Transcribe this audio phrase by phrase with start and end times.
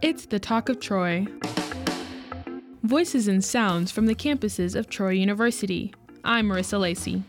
[0.00, 1.26] It's the Talk of Troy.
[2.84, 5.92] Voices and sounds from the campuses of Troy University.
[6.22, 7.24] I'm Marissa Lacey.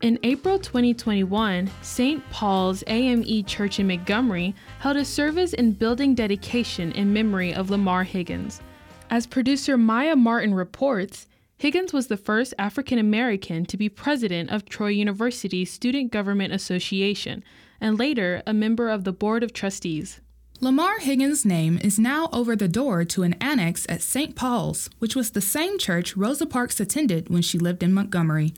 [0.00, 2.30] In April 2021, St.
[2.30, 8.04] Paul's AME Church in Montgomery held a service and building dedication in memory of Lamar
[8.04, 8.62] Higgins.
[9.10, 11.26] As producer Maya Martin reports,
[11.58, 17.44] Higgins was the first African American to be president of Troy University's Student Government Association
[17.82, 20.22] and later a member of the Board of Trustees.
[20.64, 24.34] Lamar Higgins' name is now over the door to an annex at St.
[24.34, 28.54] Paul's, which was the same church Rosa Parks attended when she lived in Montgomery.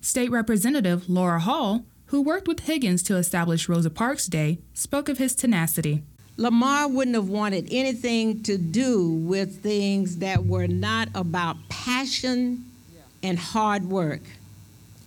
[0.00, 5.18] State Representative Laura Hall, who worked with Higgins to establish Rosa Parks Day, spoke of
[5.18, 6.02] his tenacity.
[6.38, 12.64] Lamar wouldn't have wanted anything to do with things that were not about passion
[13.22, 14.22] and hard work.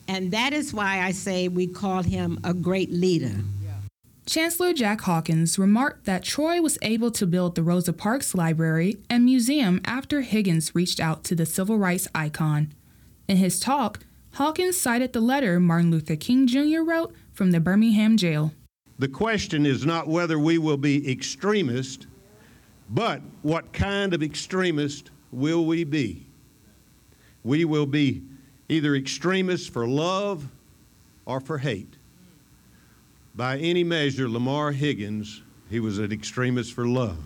[0.08, 3.40] And that is why I say we call him a great leader.
[4.26, 9.26] Chancellor Jack Hawkins remarked that Troy was able to build the Rosa Parks Library and
[9.26, 12.74] Museum after Higgins reached out to the civil rights icon.
[13.28, 14.00] In his talk,
[14.36, 16.82] Hawkins cited the letter Martin Luther King Jr.
[16.82, 18.54] wrote from the Birmingham jail.
[18.98, 22.08] The question is not whether we will be extremist,
[22.90, 26.26] but what kind of extremist will we be?
[27.44, 28.24] We will be
[28.70, 30.48] either extremists for love
[31.26, 31.98] or for hate.
[33.36, 37.18] By any measure, Lamar Higgins, he was an extremist for love.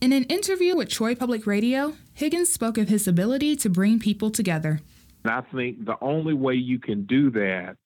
[0.00, 4.32] In an interview with Troy Public Radio, Higgins spoke of his ability to bring people
[4.32, 4.80] together.
[5.22, 7.76] And I think the only way you can do that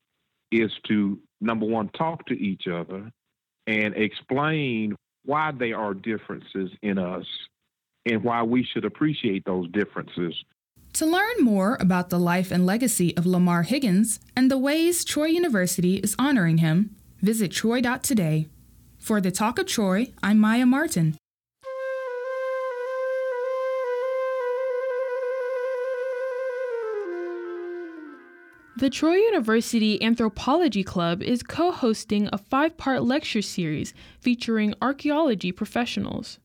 [0.50, 3.11] is to, number one, talk to each other
[3.67, 7.27] and explain why there are differences in us
[8.06, 10.34] and why we should appreciate those differences.
[10.95, 15.27] To learn more about the life and legacy of Lamar Higgins and the ways Troy
[15.27, 18.48] University is honoring him, visit troy.today.
[18.98, 21.17] For the Talk of Troy, I'm Maya Martin.
[28.77, 35.53] The Troy University Anthropology Club is co hosting a five part lecture series featuring archaeology
[35.53, 36.38] professionals.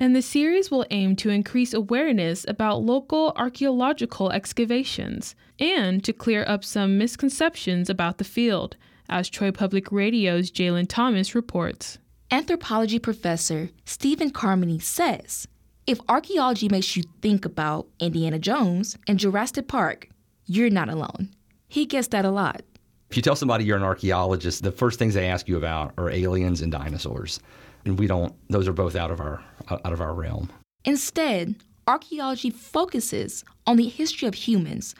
[0.00, 6.44] And the series will aim to increase awareness about local archaeological excavations and to clear
[6.46, 8.76] up some misconceptions about the field,
[9.08, 11.98] as Troy Public Radio's Jalen Thomas reports.
[12.30, 15.46] Anthropology professor Stephen Carmody says
[15.86, 20.08] if archaeology makes you think about Indiana Jones and Jurassic Park,
[20.46, 21.28] you're not alone.
[21.68, 22.62] He gets that a lot.
[23.10, 26.10] If you tell somebody you're an archaeologist, the first things they ask you about are
[26.10, 27.38] aliens and dinosaurs.
[27.84, 30.50] And we don't those are both out of our out of our realm.
[30.84, 31.56] Instead,
[31.86, 34.94] archaeology focuses on the history of humans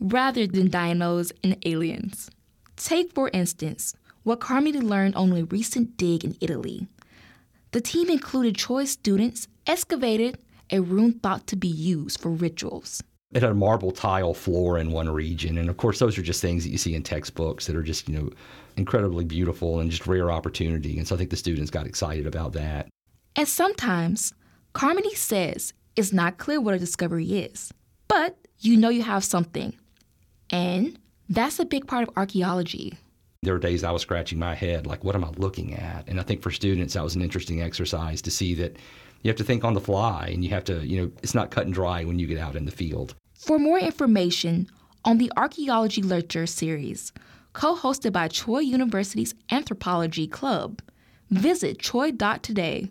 [0.00, 2.30] rather than dinos and aliens.
[2.76, 6.88] Take, for instance, what Carmody learned on a recent dig in Italy.
[7.72, 10.38] The team included Troy's students excavated
[10.70, 13.02] a room thought to be used for rituals.
[13.32, 16.42] It had a marble tile floor in one region, and of course, those are just
[16.42, 18.30] things that you see in textbooks that are just you know
[18.76, 20.98] incredibly beautiful and just rare opportunity.
[20.98, 22.88] And so I think the students got excited about that.
[23.36, 24.34] And sometimes,
[24.72, 27.72] Carmody says it's not clear what a discovery is,
[28.08, 29.74] but you know you have something,
[30.50, 30.98] and
[31.28, 32.94] that's a big part of archaeology.
[33.42, 36.06] There were days I was scratching my head, like, what am I looking at?
[36.08, 38.76] And I think for students, that was an interesting exercise to see that
[39.22, 41.50] you have to think on the fly and you have to, you know, it's not
[41.50, 43.14] cut and dry when you get out in the field.
[43.40, 44.68] For more information
[45.02, 47.10] on the Archaeology Lecture series,
[47.54, 50.82] co hosted by Troy University's Anthropology Club,
[51.30, 52.90] visit troy.today.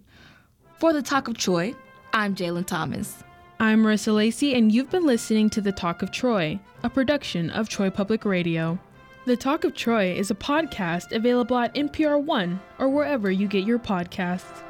[0.79, 1.75] For the Talk of Troy,
[2.13, 3.23] I'm Jalen Thomas.
[3.59, 7.69] I'm Marissa Lacey, and you've been listening to The Talk of Troy, a production of
[7.69, 8.79] Troy Public Radio.
[9.25, 13.67] The Talk of Troy is a podcast available at NPR One or wherever you get
[13.67, 14.63] your podcasts.